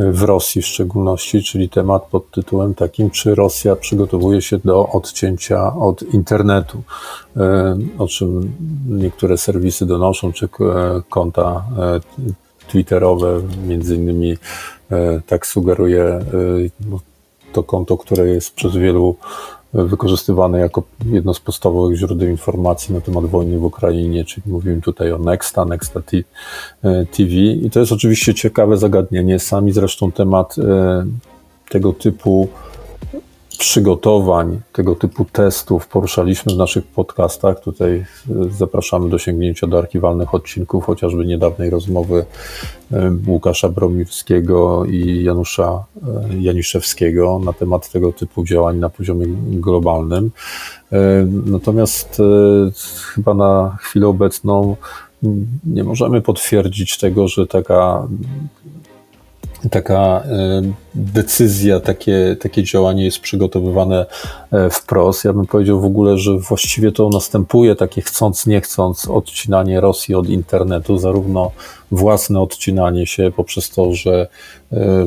w 0.00 0.22
Rosji 0.22 0.62
w 0.62 0.66
szczególności, 0.66 1.42
czyli 1.42 1.68
temat 1.68 2.06
pod 2.06 2.30
tytułem 2.30 2.74
takim, 2.74 3.10
czy 3.10 3.34
Rosja 3.34 3.76
przygotowuje 3.76 4.42
się 4.42 4.58
do 4.58 4.88
odcięcia 4.88 5.74
od 5.76 6.02
internetu, 6.02 6.82
e, 7.36 7.78
o 7.98 8.06
czym 8.06 8.52
niektóre 8.88 9.38
serwisy 9.38 9.86
donoszą, 9.86 10.32
czy 10.32 10.44
e, 10.44 10.48
konta 11.08 11.64
e, 11.78 12.00
twitterowe, 12.68 13.40
między 13.66 13.96
innymi 13.96 14.36
tak 15.26 15.46
sugeruje 15.46 16.20
to 17.52 17.62
konto, 17.62 17.96
które 17.96 18.28
jest 18.28 18.54
przez 18.54 18.76
wielu 18.76 19.16
wykorzystywane 19.74 20.60
jako 20.60 20.82
jedno 21.06 21.34
z 21.34 21.40
podstawowych 21.40 21.96
źródeł 21.96 22.28
informacji 22.28 22.94
na 22.94 23.00
temat 23.00 23.26
wojny 23.26 23.58
w 23.58 23.64
Ukrainie, 23.64 24.24
czyli 24.24 24.42
mówimy 24.46 24.80
tutaj 24.82 25.12
o 25.12 25.18
Nexta, 25.18 25.64
Nexta 25.64 26.02
TV. 27.10 27.32
I 27.62 27.70
to 27.70 27.80
jest 27.80 27.92
oczywiście 27.92 28.34
ciekawe 28.34 28.76
zagadnienie. 28.76 29.38
Sami 29.38 29.72
zresztą 29.72 30.12
temat 30.12 30.56
e, 30.58 31.06
tego 31.68 31.92
typu 31.92 32.48
przygotowań, 33.60 34.60
tego 34.72 34.94
typu 34.94 35.24
testów 35.24 35.86
poruszaliśmy 35.86 36.54
w 36.54 36.56
naszych 36.56 36.86
podcastach. 36.86 37.60
Tutaj 37.60 37.92
e, 37.94 38.04
zapraszamy 38.58 39.10
do 39.10 39.18
sięgnięcia 39.18 39.66
do 39.66 39.78
archiwalnych 39.78 40.34
odcinków, 40.34 40.84
chociażby 40.84 41.26
niedawnej 41.26 41.70
rozmowy 41.70 42.24
e, 42.92 43.12
Łukasza 43.26 43.68
Bromiwskiego 43.68 44.84
i 44.84 45.22
Janusza 45.24 45.84
e, 46.32 46.36
Janiszewskiego 46.40 47.40
na 47.44 47.52
temat 47.52 47.90
tego 47.90 48.12
typu 48.12 48.44
działań 48.44 48.78
na 48.78 48.90
poziomie 48.90 49.26
globalnym. 49.46 50.30
Natomiast 51.46 52.22
chyba 53.14 53.34
na 53.34 53.76
chwilę 53.80 54.08
obecną 54.08 54.76
nie 55.64 55.84
możemy 55.84 56.20
potwierdzić 56.20 56.98
tego, 56.98 57.28
że 57.28 57.46
taka 57.46 58.08
taka 59.70 60.22
e, 60.24 60.62
decyzja, 60.94 61.80
takie, 61.80 62.36
takie 62.40 62.62
działanie 62.62 63.04
jest 63.04 63.20
przygotowywane 63.20 64.06
e, 64.52 64.70
wprost. 64.70 65.24
Ja 65.24 65.32
bym 65.32 65.46
powiedział 65.46 65.80
w 65.80 65.84
ogóle, 65.84 66.18
że 66.18 66.38
właściwie 66.38 66.92
to 66.92 67.08
następuje 67.08 67.76
takie 67.76 68.02
chcąc, 68.02 68.46
nie 68.46 68.60
chcąc 68.60 69.08
odcinanie 69.08 69.80
Rosji 69.80 70.14
od 70.14 70.28
internetu, 70.28 70.98
zarówno 70.98 71.50
własne 71.90 72.40
odcinanie 72.40 73.06
się 73.06 73.32
poprzez 73.36 73.70
to, 73.70 73.94
że 73.94 74.28
e, 74.72 75.06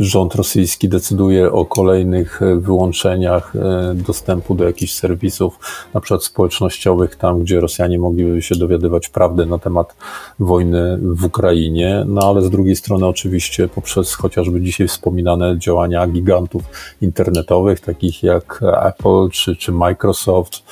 rząd 0.00 0.34
rosyjski 0.34 0.88
decyduje 0.88 1.52
o 1.52 1.64
kolejnych 1.64 2.42
e, 2.42 2.56
wyłączeniach 2.56 3.56
e, 3.56 3.94
dostępu 3.94 4.54
do 4.54 4.64
jakichś 4.64 4.92
serwisów, 4.92 5.58
na 5.94 6.00
przykład 6.00 6.24
społecznościowych, 6.24 7.16
tam 7.16 7.40
gdzie 7.40 7.60
Rosjanie 7.60 7.98
mogliby 7.98 8.42
się 8.42 8.54
dowiadywać 8.54 9.08
prawdy 9.08 9.46
na 9.46 9.58
temat 9.58 9.96
wojny 10.38 10.98
w 11.02 11.24
Ukrainie, 11.24 12.04
no 12.06 12.28
ale 12.28 12.42
z 12.42 12.50
drugiej 12.50 12.76
strony 12.76 13.06
oczywiście 13.06 13.68
poprzez 13.68 14.14
chociażby 14.14 14.60
dzisiaj 14.60 14.88
wspominane 14.88 15.58
działania 15.58 16.06
gigantów 16.06 16.62
internetowych, 17.02 17.80
takich 17.80 18.22
jak 18.22 18.60
Apple 18.82 19.28
czy, 19.32 19.56
czy 19.56 19.72
Microsoft, 19.72 20.62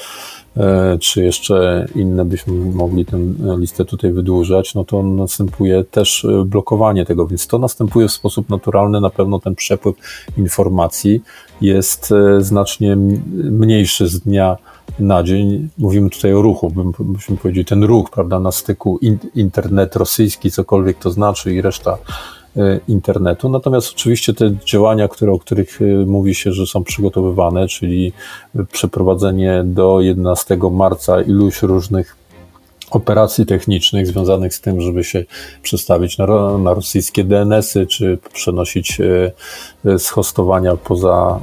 czy 1.01 1.25
jeszcze 1.25 1.87
inne 1.95 2.25
byśmy 2.25 2.53
mogli 2.55 3.05
tę 3.05 3.19
listę 3.59 3.85
tutaj 3.85 4.13
wydłużać, 4.13 4.75
no 4.75 4.85
to 4.85 5.03
następuje 5.03 5.85
też 5.85 6.25
e, 6.25 6.45
blokowanie 6.45 7.05
tego, 7.05 7.27
więc 7.27 7.47
to 7.47 7.59
następuje 7.59 8.09
w 8.09 8.13
sposób 8.13 8.49
naturalny. 8.51 9.01
Na 9.01 9.11
pewno 9.11 9.39
ten 9.39 9.55
przepływ 9.55 9.97
informacji 10.39 11.23
jest 11.61 12.13
e, 12.13 12.43
znacznie 12.43 12.97
mniejszy 12.97 14.09
z 14.09 14.21
dnia 14.21 14.57
na 14.99 15.23
dzień. 15.23 15.69
Mówimy 15.79 16.11
tutaj 16.11 16.35
o 16.35 16.43
ruchu, 16.43 16.73
byśmy 16.99 17.37
powiedzieli, 17.37 17.65
ten 17.65 17.85
ruch, 17.85 18.11
prawda, 18.11 18.41
na 18.41 18.53
styku 18.53 18.99
internet 19.35 19.97
rosyjski, 19.97 20.51
cokolwiek 20.51 20.99
to 20.99 21.11
znaczy 21.11 21.55
i 21.55 21.61
reszta 21.61 21.99
E, 21.99 22.42
internetu. 22.89 23.49
Natomiast 23.49 23.91
oczywiście 23.95 24.35
te 24.35 24.57
działania, 24.65 25.09
które, 25.09 25.33
o 25.33 25.39
których 25.39 25.83
e, 25.83 25.85
mówi 26.07 26.35
się, 26.35 26.53
że 26.53 26.67
są 26.67 26.85
przygotowywane, 26.85 27.69
czyli 27.69 28.13
przeprowadzenie 28.73 29.63
do 29.65 30.01
11 30.01 30.59
marca 30.71 31.23
iluś 31.23 31.63
różnych 31.63 32.17
operacji 32.91 33.47
technicznych 33.47 34.07
związanych 34.07 34.55
z 34.55 34.61
tym, 34.61 34.81
żeby 34.81 35.05
się 35.05 35.25
przestawić 35.63 36.19
na, 36.19 36.27
na 36.59 36.75
rosyjskie 36.75 37.25
DNS-y, 37.25 37.87
czy 37.87 38.19
przenosić 38.33 39.01
e, 39.01 39.99
z 39.99 40.09
hostowania 40.09 40.77
poza 40.77 41.41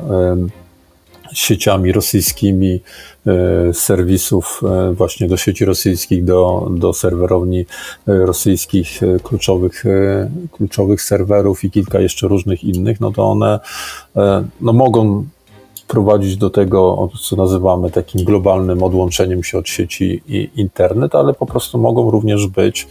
sieciami 1.33 1.91
rosyjskimi 1.91 2.73
e, 2.73 2.79
serwisów 3.73 4.61
e, 4.63 4.93
właśnie 4.93 5.27
do 5.27 5.37
sieci 5.37 5.65
rosyjskich, 5.65 6.25
do, 6.25 6.67
do 6.71 6.93
serwerowni 6.93 7.59
e, 7.59 7.65
rosyjskich 8.05 8.99
kluczowych, 9.23 9.83
kluczowych 10.51 11.01
serwerów 11.01 11.63
i 11.63 11.71
kilka 11.71 11.99
jeszcze 11.99 12.27
różnych 12.27 12.63
innych, 12.63 12.99
no 12.99 13.11
to 13.11 13.23
one 13.23 13.59
no 14.61 14.73
mogą 14.73 15.25
prowadzić 15.87 16.37
do 16.37 16.49
tego, 16.49 17.09
co 17.21 17.35
nazywamy 17.35 17.91
takim 17.91 18.25
globalnym 18.25 18.83
odłączeniem 18.83 19.43
się 19.43 19.57
od 19.57 19.69
sieci 19.69 20.21
i 20.27 20.49
internet, 20.55 21.15
ale 21.15 21.33
po 21.33 21.45
prostu 21.45 21.77
mogą 21.77 22.11
również 22.11 22.47
być 22.47 22.87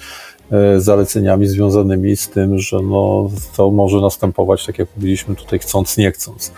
zaleceniami 0.76 1.46
związanymi 1.46 2.16
z 2.16 2.28
tym, 2.28 2.58
że 2.58 2.80
no, 2.82 3.30
to 3.56 3.70
może 3.70 4.00
następować, 4.00 4.66
tak 4.66 4.78
jak 4.78 4.88
powiedzieliśmy 4.88 5.34
tutaj, 5.34 5.58
chcąc, 5.58 5.96
nie 5.96 6.10
chcąc. 6.10 6.52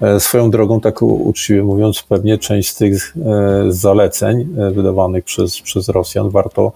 E, 0.00 0.20
swoją 0.20 0.50
drogą, 0.50 0.80
tak 0.80 1.02
uczciwie 1.02 1.62
mówiąc, 1.62 2.02
pewnie 2.02 2.38
część 2.38 2.70
z 2.70 2.76
tych 2.76 3.16
e, 3.16 3.64
zaleceń 3.68 4.48
e, 4.58 4.70
wydawanych 4.70 5.24
przez, 5.24 5.60
przez 5.60 5.88
Rosjan 5.88 6.30
warto 6.30 6.72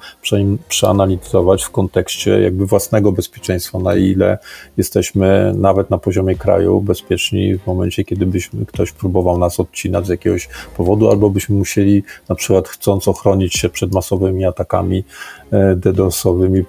przeanalizować 0.69 1.65
w 1.65 1.71
kontekście 1.71 2.41
jakby 2.41 2.67
własnego 2.67 3.13
bezpieczeństwa, 3.13 3.79
na 3.79 3.95
ile 3.95 4.39
jesteśmy 4.77 5.53
nawet 5.57 5.91
na 5.91 5.99
poziomie 5.99 6.35
kraju 6.35 6.81
bezpieczni 6.81 7.59
w 7.59 7.67
momencie, 7.67 8.05
kiedy 8.05 8.27
byśmy 8.27 8.67
ktoś 8.67 8.93
próbował 8.93 9.39
nas 9.39 9.61
odcinać 9.61 10.07
z 10.07 10.09
jakiegoś 10.09 10.49
powodu, 10.77 11.11
albo 11.11 11.31
byśmy 11.31 11.57
musieli 11.57 12.03
na 12.29 12.35
przykład 12.35 12.69
chcąc 12.69 13.09
ochronić 13.09 13.55
się 13.55 13.69
przed 13.69 13.95
masowymi 13.95 14.45
atakami 14.45 15.05
DDoS-owymi, 15.77 16.65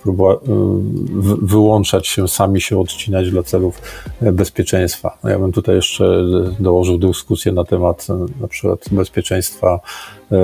wyłączać 1.42 2.08
się, 2.08 2.28
sami 2.28 2.62
się 2.62 2.80
odcinać 2.80 3.32
dla 3.32 3.44
celów 3.44 3.82
bezpieczeństwa. 4.22 5.18
Ja 5.24 5.40
bym 5.40 5.52
tutaj 5.52 5.76
jeszcze 5.76 6.26
dołożył 6.60 6.98
dyskusję 6.98 7.52
na 7.52 7.64
temat 7.64 8.08
e, 8.10 8.42
na 8.42 8.48
przykład 8.48 8.80
bezpieczeństwa 8.92 9.80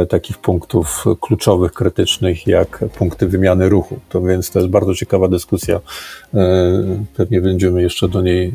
takich 0.10 0.38
punktów 0.38 1.06
kluczowych, 1.22 1.74
krytycznych, 1.74 2.48
jak 2.48 2.86
punkty 2.98 3.28
wymiany 3.28 3.70
ruchu. 3.70 4.00
To 4.10 4.22
więc 4.22 4.52
to 4.52 4.60
jest 4.60 4.72
bardzo 4.72 4.96
ciekawa 4.96 5.28
dyskusja. 5.28 5.80
E, 6.34 6.40
pewnie 7.16 7.42
będziemy 7.42 7.82
jeszcze 7.82 8.10
do 8.10 8.22
niej 8.22 8.54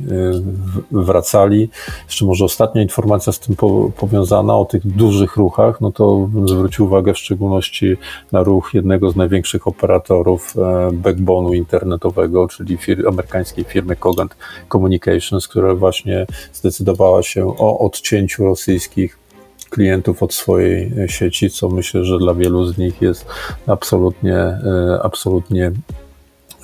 wracali. 0.90 1.68
Jeszcze 2.04 2.24
może 2.24 2.44
ostatnia 2.44 2.82
informacja 2.82 3.32
z 3.32 3.40
tym 3.40 3.56
powiązana 3.96 4.56
o 4.56 4.64
tych 4.64 4.86
dużych 4.86 5.36
ruchach, 5.36 5.80
no 5.80 5.92
to 5.92 6.16
bym 6.16 6.48
zwrócił 6.48 6.84
uwagę 6.84 7.14
w 7.14 7.18
szczególności 7.18 7.96
na 8.32 8.42
ruch 8.42 8.70
jednego 8.74 9.10
z 9.10 9.16
największych 9.16 9.66
operatorów 9.66 10.54
backbone'u 10.92 11.54
internetowego, 11.54 12.48
czyli 12.48 12.76
fir 12.76 13.08
amerykańskiej 13.08 13.64
firmy 13.64 13.96
Cogent 13.96 14.36
Communications, 14.72 15.48
która 15.48 15.74
właśnie 15.74 16.26
zdecydowała 16.52 17.22
się 17.22 17.46
o 17.58 17.78
odcięciu 17.78 18.44
rosyjskich 18.44 19.25
klientów 19.70 20.22
od 20.22 20.34
swojej 20.34 20.92
sieci, 21.06 21.50
co 21.50 21.68
myślę, 21.68 22.04
że 22.04 22.18
dla 22.18 22.34
wielu 22.34 22.64
z 22.64 22.78
nich 22.78 23.02
jest 23.02 23.26
absolutnie, 23.66 24.36
e, 24.36 25.00
absolutnie 25.02 25.72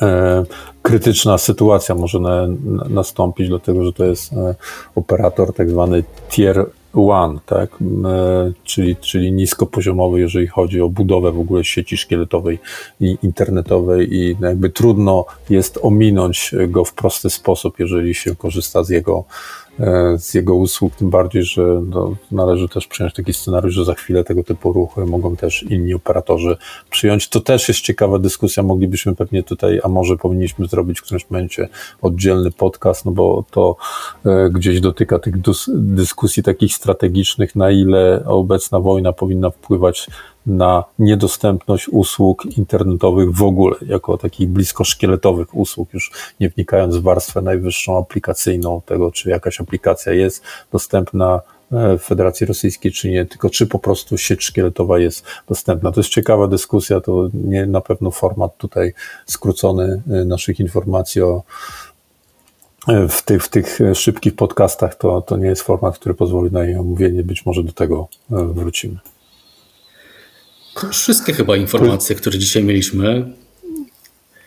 e, 0.03 0.45
krytyczna 0.83 1.39
sytuacja 1.39 1.95
może 1.95 2.21
na, 2.21 2.47
na, 2.47 2.85
nastąpić, 2.89 3.49
dlatego 3.49 3.85
że 3.85 3.93
to 3.93 4.05
jest 4.05 4.33
e, 4.33 4.55
operator 4.95 5.55
tak 5.55 5.71
zwany 5.71 6.05
tier 6.31 6.67
one, 6.95 7.39
tak? 7.47 7.71
czyli, 8.65 8.97
czyli 8.97 9.33
niskopoziomowy, 9.33 10.21
jeżeli 10.21 10.47
chodzi 10.47 10.81
o 10.81 10.89
budowę 10.89 11.33
w 11.33 11.41
ogóle 11.41 11.65
sieci 11.65 11.97
szkieletowej 11.97 12.59
i 13.01 13.19
internetowej 13.23 14.15
i 14.15 14.37
jakby 14.41 14.71
trudno 14.71 15.25
jest 15.51 15.79
ominąć 15.83 16.55
go 16.69 16.85
w 16.85 16.95
prosty 16.95 17.31
sposób, 17.31 17.79
jeżeli 17.79 18.15
się 18.15 18.37
korzysta 18.37 18.85
z 18.85 18.89
jego 18.89 19.25
E, 19.25 19.62
z 20.19 20.35
jego 20.35 20.55
usług, 20.55 20.95
tym 20.95 21.11
bardziej, 21.11 21.43
że 21.43 21.83
no, 21.87 22.15
należy 22.31 22.69
też 22.69 22.87
przyjąć 22.87 23.15
taki 23.15 23.33
scenariusz, 23.33 23.75
że 23.75 23.85
za 23.85 23.95
chwilę 23.95 24.25
tego 24.25 24.45
typu 24.45 24.73
ruchy 24.73 25.05
mogą 25.07 25.37
też 25.37 25.63
inni 25.63 25.95
operatorzy 25.95 26.57
przyjąć. 26.91 27.29
To 27.29 27.41
też 27.41 27.69
jest 27.69 27.81
ciekawa 27.81 28.19
dyskusja, 28.19 28.63
moglibyśmy 28.63 29.15
pewnie 29.15 29.43
tutaj, 29.43 29.81
a 29.85 29.89
może 29.89 30.17
powinniśmy 30.17 30.67
zrobić 30.67 31.01
w 31.01 31.03
którymś 31.03 31.31
momencie 31.31 31.69
oddzielny 32.03 32.51
podcast, 32.51 33.05
no 33.05 33.13
bo 33.13 33.45
to 33.51 33.77
e, 34.27 34.51
gdzieś 34.51 34.81
dotyka 34.81 35.19
tych 35.19 35.35
dyskusji 35.69 36.43
takich 36.43 36.75
strategicznych, 36.75 37.57
na 37.57 37.71
ile 37.71 38.23
obecna 38.27 38.81
wojna 38.81 39.13
powinna 39.13 39.51
wpływać 39.51 40.07
na 40.47 40.85
niedostępność 40.99 41.89
usług 41.89 42.47
internetowych 42.59 43.33
w 43.33 43.43
ogóle, 43.43 43.77
jako 43.87 44.19
takich 44.19 44.49
blisko 44.49 44.85
szkieletowych 44.85 45.55
usług, 45.55 45.95
już 45.95 46.13
nie 46.41 46.49
wnikając 46.49 46.97
w 46.97 47.03
warstwę 47.03 47.43
najwyższą 47.43 47.99
aplikacyjną 47.99 48.81
tego, 48.87 49.11
czy 49.11 49.31
jakaś 49.31 49.61
aplikacja 49.61 50.13
jest 50.13 50.43
dostępna 50.73 51.41
w 51.71 51.99
Federacji 52.03 52.47
Rosyjskiej, 52.47 52.93
czy 52.93 53.11
nie, 53.11 53.27
tylko 53.27 53.51
czy 53.51 53.67
po 53.67 53.79
prostu 53.79 54.19
sieć 54.19 54.45
szkieletowa 54.45 54.99
jest 54.99 55.27
dostępna. 55.49 55.93
To 55.93 56.01
jest 56.01 56.11
ciekawa 56.11 56.49
dyskusja, 56.49 57.01
to 57.01 57.29
nie 57.35 57.67
na 57.67 57.81
pewno 57.81 58.11
format 58.11 58.57
tutaj 58.57 58.93
skrócony 59.27 60.03
naszych 60.07 60.61
informacji 60.61 61.23
o 61.23 61.43
w 63.09 63.23
tych, 63.25 63.45
w 63.45 63.49
tych 63.49 63.79
szybkich 63.95 64.37
podcastach 64.37 64.95
to, 64.95 65.21
to 65.21 65.37
nie 65.37 65.47
jest 65.47 65.63
format, 65.63 65.99
który 65.99 66.15
pozwoli 66.15 66.53
na 66.53 66.65
jej 66.65 66.77
omówienie. 66.77 67.23
Być 67.23 67.47
może 67.47 67.63
do 67.63 67.73
tego 67.73 68.09
wrócimy. 68.31 68.99
To 70.83 70.89
wszystkie 70.89 71.33
chyba 71.33 71.57
informacje, 71.57 72.17
które 72.17 72.39
dzisiaj 72.39 72.65
mieliśmy. 72.65 73.33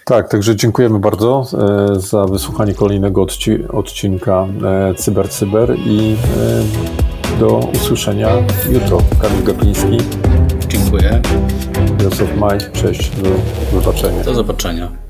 Tak, 0.06 0.30
także 0.30 0.56
dziękujemy 0.56 1.00
bardzo 1.00 1.48
za 1.98 2.26
wysłuchanie 2.26 2.74
kolejnego 2.74 3.26
odcinka 3.70 4.48
Cyber 4.98 5.30
Cyber 5.30 5.76
i 5.86 6.16
do 7.40 7.58
usłyszenia 7.58 8.30
jutro. 8.72 9.02
Kamil 9.22 9.44
Gapiński. 9.44 9.98
Dziękuję. 10.68 11.22
Jarosław 12.00 12.38
Maj, 12.38 12.60
cześć, 12.74 13.12
do 13.74 13.82
zobaczenia. 13.82 14.24
Do 14.24 14.34
zobaczenia. 14.34 15.05